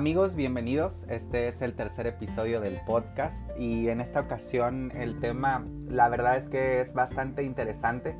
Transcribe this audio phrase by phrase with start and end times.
[0.00, 1.04] Amigos, bienvenidos.
[1.10, 6.38] Este es el tercer episodio del podcast y en esta ocasión el tema, la verdad
[6.38, 8.16] es que es bastante interesante.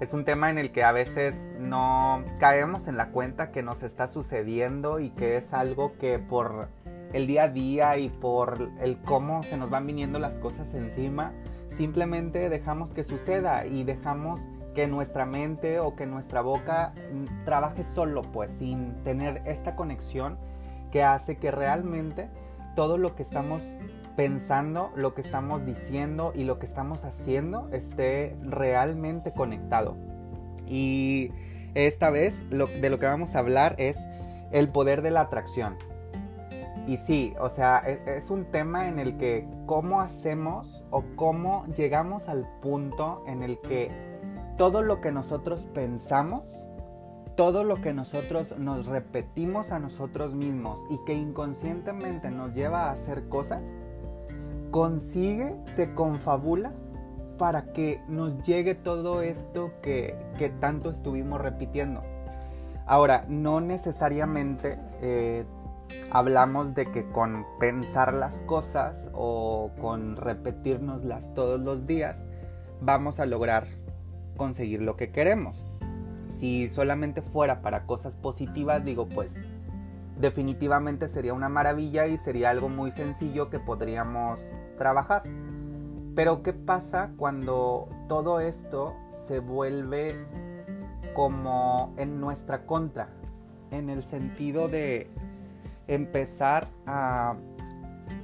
[0.00, 3.82] Es un tema en el que a veces no caemos en la cuenta que nos
[3.82, 6.70] está sucediendo y que es algo que por
[7.12, 11.34] el día a día y por el cómo se nos van viniendo las cosas encima,
[11.68, 16.94] simplemente dejamos que suceda y dejamos que nuestra mente o que nuestra boca
[17.44, 20.38] trabaje solo, pues sin tener esta conexión
[20.90, 22.28] que hace que realmente
[22.74, 23.62] todo lo que estamos
[24.16, 29.96] pensando, lo que estamos diciendo y lo que estamos haciendo esté realmente conectado.
[30.66, 31.30] Y
[31.74, 33.98] esta vez lo, de lo que vamos a hablar es
[34.50, 35.76] el poder de la atracción.
[36.86, 41.66] Y sí, o sea, es, es, un tema en el que cómo hacemos o cómo
[41.76, 43.90] llegamos al punto en el que
[44.56, 46.66] todo lo que nosotros pensamos
[47.38, 52.90] todo lo que nosotros nos repetimos a nosotros mismos y que inconscientemente nos lleva a
[52.90, 53.76] hacer cosas,
[54.72, 56.72] consigue, se confabula
[57.38, 60.16] para que nos llegue todo esto que,
[60.58, 62.02] tanto estuvimos repitiendo.
[62.86, 65.44] Ahora, no necesariamente eh,
[66.10, 72.24] hablamos de que con pensar las cosas o con repetirnoslas todos los días
[72.80, 73.68] vamos a lograr
[74.36, 75.68] conseguir lo que queremos
[76.38, 79.40] si solamente fuera para cosas positivas, digo, pues
[80.20, 85.22] definitivamente sería una maravilla y sería algo muy sencillo que podríamos trabajar.
[86.14, 90.16] Pero ¿qué pasa cuando todo esto se vuelve
[91.14, 93.08] como en nuestra contra?
[93.70, 95.10] En el sentido de
[95.86, 97.36] empezar a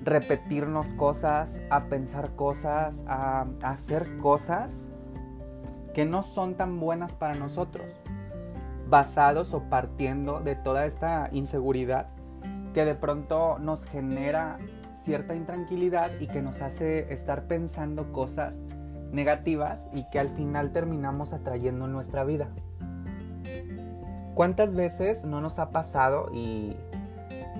[0.02, 4.90] repetirnos cosas, a pensar cosas, a hacer cosas
[5.94, 7.96] que no son tan buenas para nosotros,
[8.94, 12.10] basados o partiendo de toda esta inseguridad
[12.74, 14.58] que de pronto nos genera
[14.94, 18.60] cierta intranquilidad y que nos hace estar pensando cosas
[19.10, 22.50] negativas y que al final terminamos atrayendo en nuestra vida.
[24.36, 26.76] ¿Cuántas veces no nos ha pasado y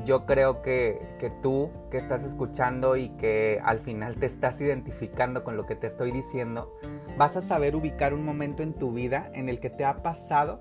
[0.04, 5.42] yo creo que, que, tú que estás escuchando y que al final te estás identificando
[5.42, 6.72] con lo que te estoy diciendo,
[7.18, 10.60] vas a saber ubicar un momento en tu vida en el que te ha pasado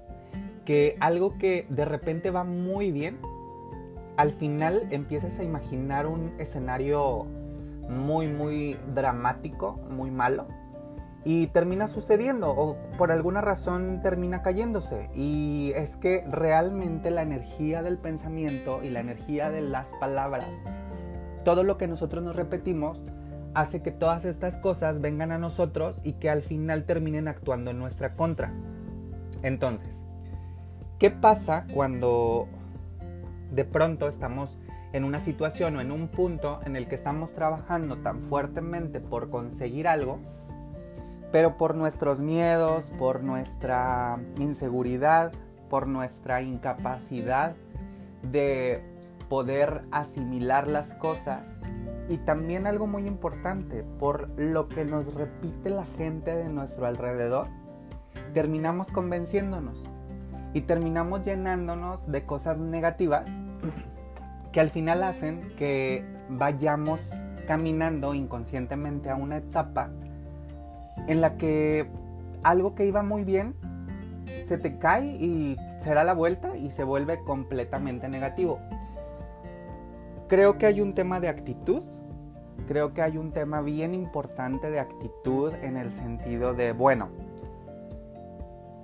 [0.66, 3.20] que algo que de repente va muy bien,
[4.18, 7.26] al final empiezas a imaginar un escenario
[7.90, 10.48] muy, muy dramático, muy malo,
[11.26, 15.10] y termina sucediendo o por alguna razón termina cayéndose.
[15.16, 20.50] Y es que realmente la energía del pensamiento y la energía de las palabras,
[21.46, 23.02] todo lo que nosotros nos repetimos,
[23.54, 27.80] hace que todas estas cosas vengan a nosotros y que al final terminen actuando en
[27.80, 28.54] nuestra contra.
[29.44, 30.04] Entonces,
[31.00, 32.48] ¿qué pasa cuando
[33.52, 34.58] de pronto estamos
[34.94, 39.30] en una situación o en un punto en el que estamos trabajando tan fuertemente por
[39.30, 40.20] conseguir algo,
[41.32, 45.32] pero por nuestros miedos, por nuestra inseguridad,
[45.70, 47.56] por nuestra incapacidad
[48.32, 48.84] de
[49.30, 51.58] poder asimilar las cosas
[52.08, 57.48] y también algo muy importante, por lo que nos repite la gente de nuestro alrededor,
[58.34, 59.90] terminamos convenciéndonos
[60.54, 63.30] y terminamos llenándonos de cosas negativas
[64.52, 67.12] que al final hacen que vayamos
[67.48, 69.90] caminando inconscientemente a una etapa
[71.08, 71.88] en la que
[72.44, 73.56] algo que iba muy bien
[74.44, 78.60] se te cae y se da la vuelta y se vuelve completamente negativo.
[80.28, 81.84] Creo que hay un tema de actitud,
[82.68, 87.10] creo que hay un tema bien importante de actitud en el sentido de, bueno,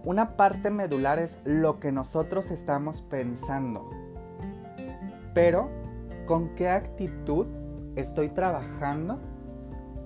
[0.05, 3.89] una parte medular es lo que nosotros estamos pensando,
[5.33, 5.69] pero
[6.25, 7.47] ¿con qué actitud
[7.95, 9.19] estoy trabajando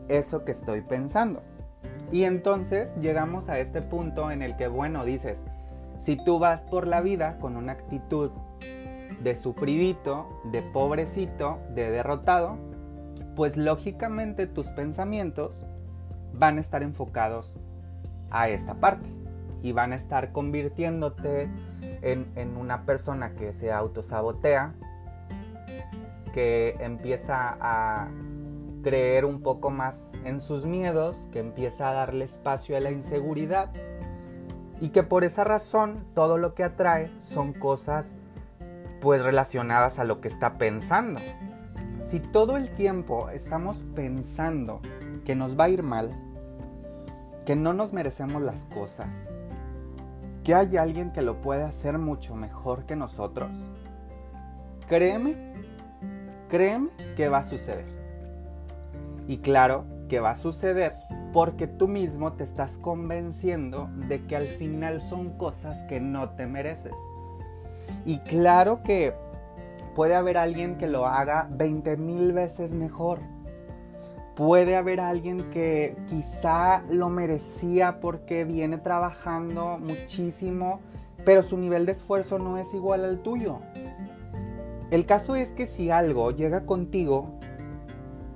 [0.07, 1.43] eso que estoy pensando?
[2.11, 5.43] Y entonces llegamos a este punto en el que, bueno, dices,
[5.99, 8.31] si tú vas por la vida con una actitud
[9.21, 12.57] de sufridito, de pobrecito, de derrotado,
[13.35, 15.65] pues lógicamente tus pensamientos
[16.33, 17.59] van a estar enfocados
[18.31, 19.22] a esta parte
[19.63, 21.49] y van a estar convirtiéndote
[22.01, 24.75] en, una persona que se autosabotea,
[26.33, 28.09] que empieza a
[28.83, 33.71] creer un poco más en sus miedos, que empieza a darle espacio a la inseguridad
[34.81, 38.13] y que por esa razón todo lo que atrae son cosas
[38.99, 41.21] pues relacionadas a lo que está pensando.
[42.01, 44.81] Si todo el tiempo estamos pensando
[45.23, 46.13] que nos va a ir mal,
[47.45, 49.29] que no nos merecemos las cosas,
[50.43, 53.69] que hay alguien que lo puede hacer mucho mejor que nosotros,
[54.87, 55.53] créeme
[56.53, 57.87] créeme que va a suceder.
[59.27, 60.99] Y claro que va a suceder
[61.33, 66.45] porque tú mismo te estás convenciendo de que al final son cosas que no te
[66.45, 66.93] mereces.
[68.05, 69.15] Y claro que
[69.95, 73.17] puede haber alguien que lo haga 20 mil veces mejor.
[74.35, 80.79] Puede haber alguien que quizá lo merecía porque viene trabajando muchísimo,
[81.23, 83.59] pero su nivel de esfuerzo no es igual al tuyo.
[84.89, 87.39] El caso es que si algo llega contigo,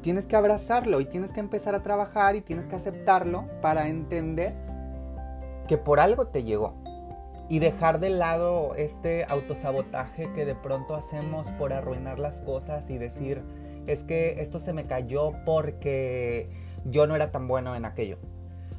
[0.01, 4.55] tienes que abrazarlo y tienes que empezar a trabajar y tienes que aceptarlo para entender
[5.67, 6.75] que por algo te llegó.
[7.49, 12.97] Y dejar de lado este autosabotaje que de pronto hacemos por arruinar las cosas y
[12.97, 13.43] decir,
[13.87, 16.49] es que esto se me cayó porque
[16.85, 18.17] yo no era tan bueno en aquello.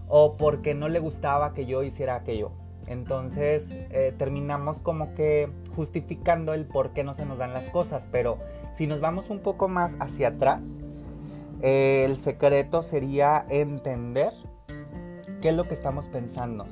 [0.07, 2.53] O porque no le gustaba que yo hiciera aquello.
[2.87, 8.09] Entonces eh, terminamos como que justificando el por qué no se nos dan las cosas.
[8.11, 8.39] Pero
[8.73, 10.79] si nos vamos un poco más hacia atrás,
[11.61, 14.33] eh, el secreto sería entender
[15.41, 16.67] qué es lo que estamos pensando.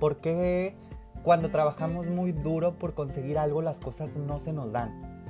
[0.00, 0.74] ¿Por qué
[1.22, 5.24] cuando trabajamos muy duro por conseguir algo las cosas no se nos dan?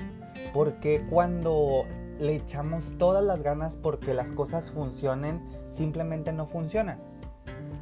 [0.52, 1.84] ¿Por qué cuando
[2.18, 7.00] le echamos todas las ganas porque las cosas funcionen simplemente no funcionan?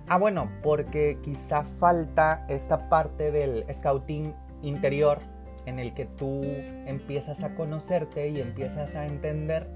[0.08, 5.20] Ah, bueno, porque quizá falta esta parte del scouting interior
[5.66, 6.42] en el que tú
[6.86, 9.68] empiezas a conocerte y empiezas a entender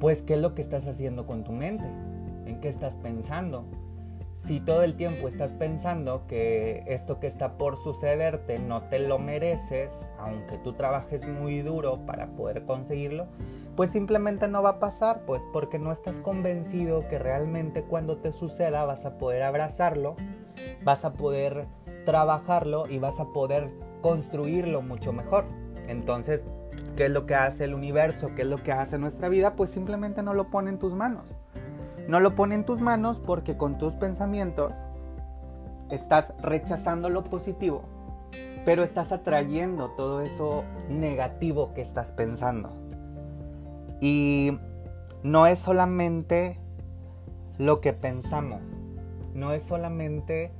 [0.00, 1.84] pues qué es lo que estás haciendo con tu mente,
[2.46, 3.64] en qué estás pensando.
[4.38, 9.18] Si todo el tiempo estás pensando que esto que está por sucederte no te lo
[9.18, 13.26] mereces, aunque tú trabajes muy duro para poder conseguirlo,
[13.74, 18.30] pues simplemente no va a pasar, pues porque no estás convencido que realmente cuando te
[18.30, 20.14] suceda vas a poder abrazarlo,
[20.84, 21.66] vas a poder
[22.06, 25.46] trabajarlo y vas a poder construirlo mucho mejor.
[25.88, 26.44] Entonces,
[26.96, 29.70] qué es lo que hace el universo, qué es lo que hace nuestra vida, pues
[29.70, 31.36] simplemente no lo pone en tus manos.
[32.08, 34.88] No lo pone en tus manos porque con tus pensamientos
[35.90, 37.84] estás rechazando lo positivo,
[38.64, 42.72] pero estás atrayendo todo eso negativo que estás pensando.
[44.00, 44.58] Y
[45.22, 46.58] no es solamente
[47.58, 48.62] lo que pensamos,
[49.34, 50.50] no es solamente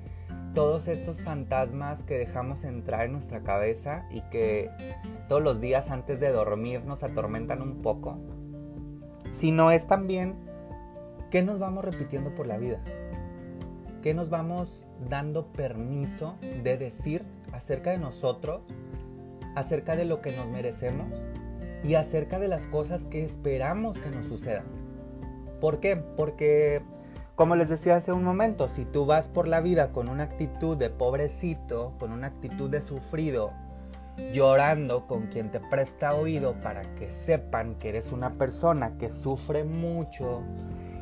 [0.54, 4.70] todos estos fantasmas que dejamos entrar en nuestra cabeza y que
[5.30, 8.18] todos los días antes de dormir nos atormentan un poco,
[9.30, 10.47] sino es también
[11.30, 12.80] qué nos vamos repitiendo por la vida,
[14.02, 18.62] qué nos vamos dando permiso de decir acerca de nosotros,
[19.54, 21.06] acerca de lo que nos merecemos
[21.84, 24.64] y acerca de las cosas que esperamos que nos sucedan.
[25.60, 25.96] ¿Por qué?
[25.96, 26.82] Porque
[27.34, 30.76] como les decía hace un momento, si tú vas por la vida con una actitud
[30.76, 33.52] de pobrecito, con una actitud de sufrido,
[34.32, 39.62] llorando con quien te presta oído para que sepan que eres una persona que sufre
[39.62, 40.42] mucho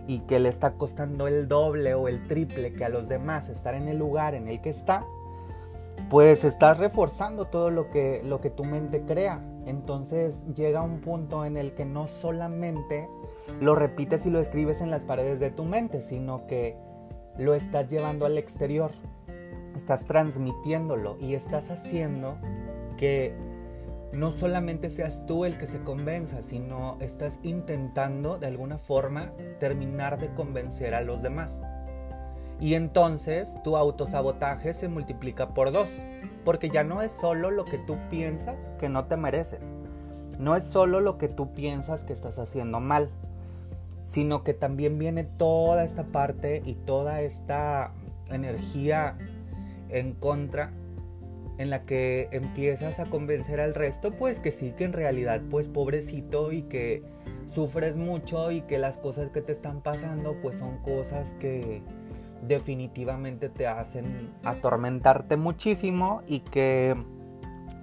[0.07, 3.75] y que le está costando el doble o el triple que a los demás estar
[3.75, 5.05] en el lugar en el que está,
[6.11, 9.43] pues estás reforzando todo lo que, lo que tu mente crea.
[9.67, 13.09] Entonces llega un punto en el que no solamente
[13.61, 16.77] lo repites y lo escribes en las paredes de tu mente, sino que
[17.37, 18.93] lo estás llevando al exterior,
[19.75, 22.39] estás transmitiéndolo y estás haciendo
[22.97, 23.35] que
[24.13, 30.19] no solamente seas tú el que se convenza, sino estás intentando de alguna forma terminar
[30.19, 31.59] de convencer a los demás.
[32.61, 35.89] Y entonces tu autosabotaje se multiplica por dos,
[36.45, 39.75] porque ya no es solo lo que tú piensas que no te mereces,
[40.39, 43.11] no es solo lo que tú piensas que estás haciendo mal,
[44.03, 47.93] sino que también viene toda esta parte y toda esta
[48.31, 49.19] energía
[49.89, 50.73] en contra
[51.59, 55.69] en la que empiezas a convencer al resto pues que sí que en realidad pues
[55.69, 57.03] pobrecito y que
[57.47, 61.83] sufres mucho y que las cosas que te están pasando pues son cosas que
[62.43, 66.95] definitivamente te hacen atormentarte muchísimo y que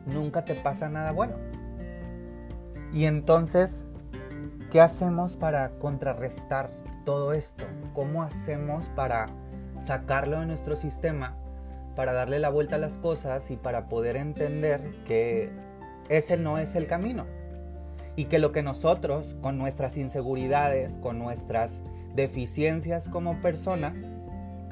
[0.05, 1.35] nunca te pasa nada bueno.
[2.93, 3.85] Y entonces
[4.73, 6.71] ¿Qué hacemos para contrarrestar
[7.05, 7.63] todo esto?
[7.93, 9.27] ¿Cómo hacemos para
[9.81, 11.37] sacarlo de nuestro sistema,
[11.95, 15.51] para darle la vuelta a las cosas y para poder entender que
[16.09, 17.25] ese no es el camino?
[18.15, 21.81] Y que lo que nosotros, con nuestras inseguridades, con nuestras
[22.15, 24.07] deficiencias como personas,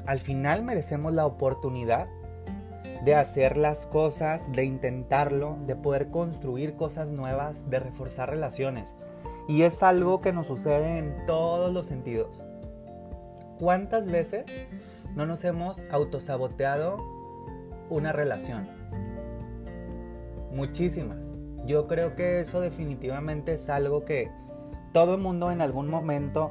[0.06, 2.08] al final merecemos la oportunidad
[3.04, 8.94] de hacer las cosas, de intentarlo, de poder construir cosas nuevas, de reforzar relaciones.
[9.48, 12.44] Y es algo que nos sucede en todos los sentidos.
[13.58, 14.44] ¿Cuántas veces
[15.16, 16.96] no nos hemos autosaboteado
[17.90, 18.68] una relación?
[20.52, 21.18] Muchísimas.
[21.64, 24.30] Yo creo que eso definitivamente es algo que
[24.92, 26.50] todo el mundo en algún momento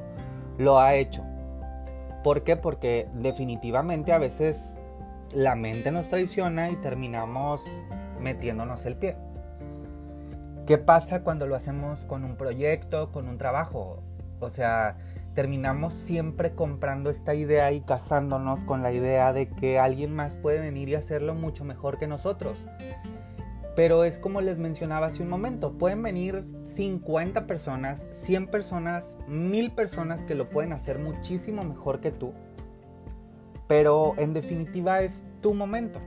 [0.58, 1.24] lo ha hecho.
[2.24, 2.56] ¿Por qué?
[2.56, 4.78] Porque definitivamente a veces
[5.32, 7.62] la mente nos traiciona y terminamos
[8.20, 9.16] metiéndonos el pie.
[10.66, 14.02] ¿Qué pasa cuando lo hacemos con un proyecto, con un trabajo?
[14.40, 14.96] O sea,
[15.34, 20.60] terminamos siempre comprando esta idea y casándonos con la idea de que alguien más puede
[20.60, 22.58] venir y hacerlo mucho mejor que nosotros.
[23.74, 29.70] Pero es como les mencionaba hace un momento, pueden venir 50 personas, 100 personas, 1000
[29.72, 32.34] personas que lo pueden hacer muchísimo mejor que tú.
[33.68, 36.00] Pero en definitiva es tu momento.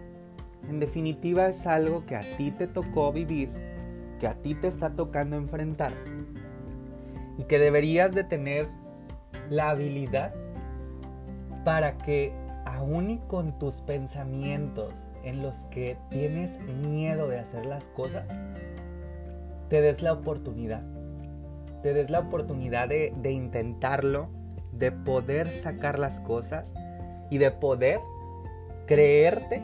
[0.70, 3.50] En definitiva es algo que a ti te tocó vivir,
[4.20, 5.94] que a ti te está tocando enfrentar
[7.38, 8.70] y que deberías de tener
[9.50, 10.34] la habilidad
[11.64, 12.34] para que
[12.66, 18.26] aún y con tus pensamientos en los que tienes miedo de hacer las cosas,
[19.70, 20.84] te des la oportunidad.
[21.82, 24.30] Te des la oportunidad de, intentarlo,
[24.72, 26.74] de poder sacar las cosas
[27.30, 28.00] y de poder
[28.86, 29.64] creerte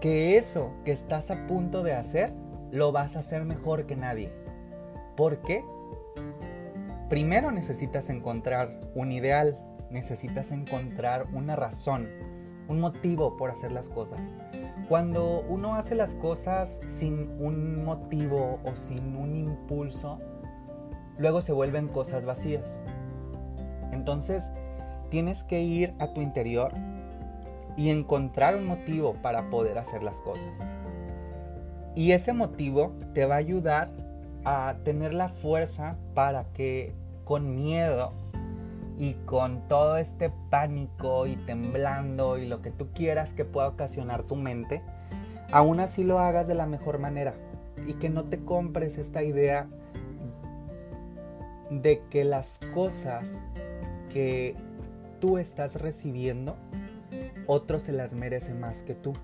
[0.00, 2.32] que eso que estás a punto de hacer
[2.70, 4.32] lo vas a hacer mejor que nadie.
[5.16, 5.64] ¿Por qué?
[7.08, 9.58] Primero necesitas encontrar un ideal,
[9.90, 12.06] necesitas encontrar una razón,
[12.68, 14.20] un motivo por hacer las cosas.
[14.90, 20.18] Cuando uno hace las cosas sin un motivo o sin un impulso,
[21.16, 22.78] luego se vuelven cosas vacías.
[23.90, 24.50] Entonces,
[25.08, 26.74] tienes que ir a tu interior
[27.78, 30.58] y encontrar un motivo para poder hacer las cosas.
[31.94, 33.90] Y ese motivo te va a ayudar
[34.84, 38.12] tener la fuerza para que con miedo
[38.98, 44.22] y con todo este pánico y temblando y lo que tú quieras que pueda ocasionar
[44.24, 44.82] tu mente,
[45.52, 47.34] aún así lo hagas de la mejor manera
[47.86, 49.68] y que no te compres esta idea
[51.70, 53.34] de que las cosas
[54.12, 54.56] que
[55.20, 56.56] tú estás recibiendo
[57.46, 59.14] otros se las merece más que tú.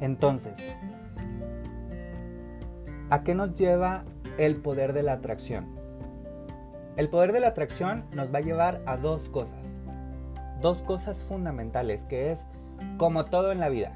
[0.00, 0.54] Entonces,
[3.10, 4.04] ¿a qué nos lleva
[4.36, 5.66] el poder de la atracción?
[6.96, 9.60] El poder de la atracción nos va a llevar a dos cosas.
[10.60, 12.44] Dos cosas fundamentales, que es
[12.96, 13.92] como todo en la vida.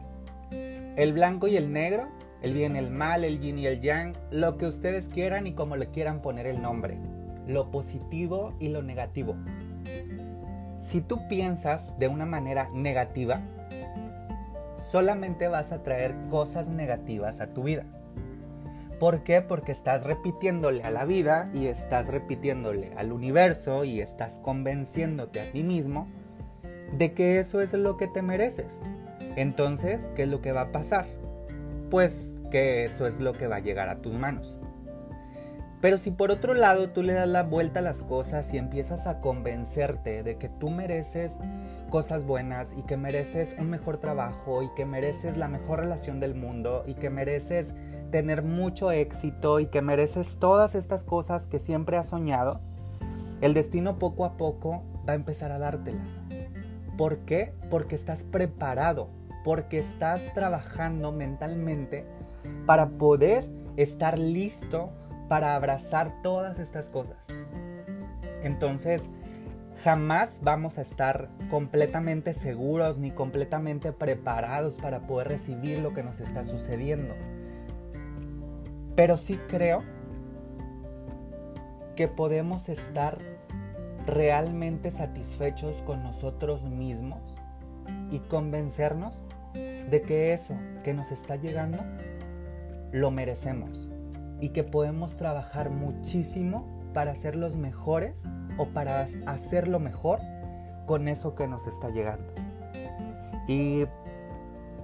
[0.50, 2.08] El blanco y el negro,
[2.42, 5.76] el bien, el mal, el yin y el yang, lo que ustedes quieran y como
[5.76, 6.98] le quieran poner el nombre.
[7.46, 9.34] Lo positivo y lo negativo.
[10.80, 13.40] Si tú piensas de una manera negativa,
[14.78, 17.84] solamente vas a traer cosas negativas a tu vida.
[19.02, 19.42] ¿Por qué?
[19.42, 25.50] Porque estás repitiéndole a la vida y estás repitiéndole al universo y estás convenciéndote a
[25.50, 26.06] ti mismo
[26.96, 28.78] de que eso es lo que te mereces.
[29.34, 31.08] Entonces, ¿qué es lo que va a pasar?
[31.90, 34.60] Pues que eso es lo que va a llegar a tus manos.
[35.80, 39.08] Pero si por otro lado tú le das la vuelta a las cosas y empiezas
[39.08, 41.38] a convencerte de que tú mereces
[41.90, 46.36] cosas buenas y que mereces un mejor trabajo y que mereces la mejor relación del
[46.36, 47.74] mundo y que mereces
[48.12, 52.60] tener mucho éxito y que mereces todas estas cosas que siempre has soñado,
[53.40, 56.12] el destino poco a poco va a empezar a dártelas.
[56.96, 57.52] ¿Por qué?
[57.70, 59.08] Porque estás preparado,
[59.42, 62.06] porque estás trabajando mentalmente
[62.66, 64.92] para poder estar listo
[65.28, 67.16] para abrazar todas estas cosas.
[68.42, 69.08] Entonces,
[69.82, 76.20] jamás vamos a estar completamente seguros ni completamente preparados para poder recibir lo que nos
[76.20, 77.14] está sucediendo.
[78.94, 79.82] Pero sí creo
[81.96, 83.18] que podemos estar
[84.06, 87.20] realmente satisfechos con nosotros mismos
[88.10, 89.22] y convencernos
[89.54, 91.78] de que eso que nos está llegando
[92.92, 93.88] lo merecemos
[94.40, 98.24] y que podemos trabajar muchísimo para ser los mejores
[98.58, 100.20] o para hacerlo mejor
[100.86, 102.32] con eso que nos está llegando.
[103.48, 103.84] Y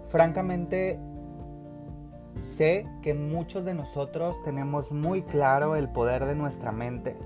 [0.07, 0.99] francamente
[2.39, 7.17] sé que muchos de nosotros tenemos muy claro el poder de nuestra mente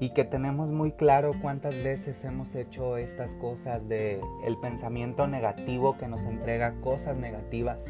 [0.00, 5.96] y que tenemos muy claro cuántas veces hemos hecho estas cosas de el pensamiento negativo
[5.96, 7.86] que nos entrega cosas negativas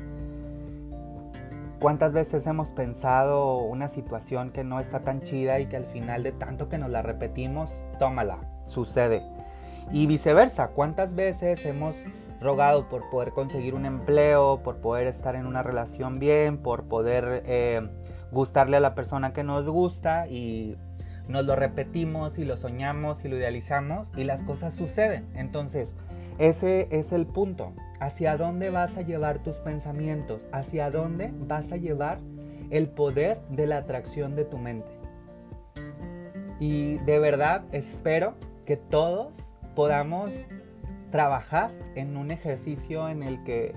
[1.78, 6.22] ¿Cuántas veces hemos pensado una situación que no está tan chida y que al final
[6.22, 9.22] de tanto que nos la repetimos, tómala, sucede?
[9.92, 11.96] Y viceversa, ¿cuántas veces hemos
[12.40, 17.42] rogado por poder conseguir un empleo, por poder estar en una relación bien, por poder
[17.46, 17.88] eh,
[18.30, 20.76] gustarle a la persona que nos gusta y
[21.28, 25.28] nos lo repetimos y lo soñamos y lo idealizamos y las cosas suceden?
[25.34, 25.94] Entonces,
[26.38, 27.72] ese es el punto.
[28.00, 30.48] ¿Hacia dónde vas a llevar tus pensamientos?
[30.52, 32.18] ¿Hacia dónde vas a llevar
[32.70, 34.90] el poder de la atracción de tu mente.
[36.58, 40.32] Y de verdad espero que todos podamos
[41.16, 43.72] trabajar en un ejercicio en el que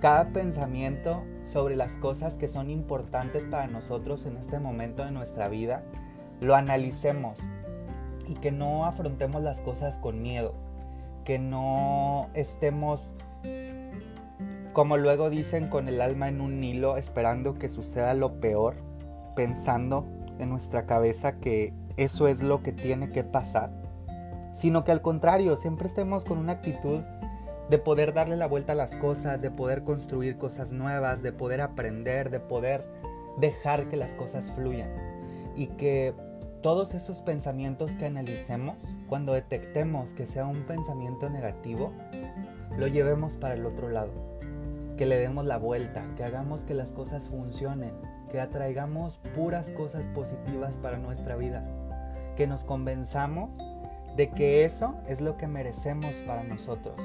[0.00, 5.46] cada pensamiento sobre las cosas que son importantes para nosotros en este momento de nuestra
[5.46, 5.84] vida,
[6.40, 7.38] lo analicemos
[8.26, 10.52] y que no afrontemos las cosas con miedo,
[11.24, 13.12] que no estemos,
[14.72, 18.74] como luego dicen, con el alma en un hilo, esperando que suceda lo peor,
[19.36, 20.08] pensando
[20.40, 23.70] en nuestra cabeza que eso es lo que tiene que pasar,
[24.58, 27.02] sino que al contrario, siempre estemos con una actitud
[27.70, 31.60] de poder darle la vuelta a las cosas, de poder construir cosas nuevas, de poder
[31.60, 32.84] aprender, de poder
[33.38, 34.90] dejar que las cosas fluyan.
[35.54, 36.12] Y que
[36.60, 38.76] todos esos pensamientos que analicemos,
[39.08, 41.92] cuando detectemos que sea un pensamiento negativo,
[42.76, 44.10] lo llevemos para el otro lado.
[44.96, 47.92] Que le demos la vuelta, que hagamos que las cosas funcionen,
[48.28, 51.64] que atraigamos puras cosas positivas para nuestra vida.
[52.34, 53.56] Que nos convenzamos
[54.18, 57.00] de que eso es lo que merecemos para nosotros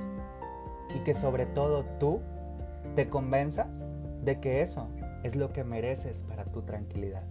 [0.96, 2.22] y que sobre todo tú
[2.96, 3.86] te convenzas
[4.24, 4.89] de que eso
[5.22, 7.24] es lo que mereces para tu tranquilidad.